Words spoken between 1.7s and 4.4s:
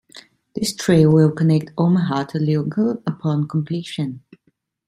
Omaha to Lincoln upon completion.